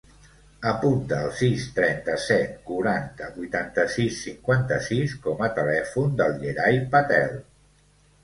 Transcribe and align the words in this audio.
Apunta 0.69 1.17
el 1.25 1.33
sis, 1.39 1.65
trenta-set, 1.73 2.55
quaranta, 2.69 3.27
vuitanta-sis, 3.35 4.17
cinquanta-sis 4.29 5.13
com 5.27 5.43
a 5.49 5.53
telèfon 5.59 6.15
del 6.23 6.33
Yeray 6.47 6.81
Patel. 6.97 7.37